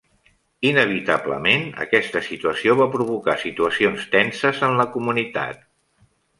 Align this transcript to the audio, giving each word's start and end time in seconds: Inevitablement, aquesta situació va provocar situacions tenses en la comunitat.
Inevitablement, 0.69 1.65
aquesta 1.85 2.23
situació 2.29 2.77
va 2.81 2.89
provocar 2.97 3.37
situacions 3.45 4.11
tenses 4.19 4.65
en 4.71 4.77
la 4.83 4.91
comunitat. 4.99 5.65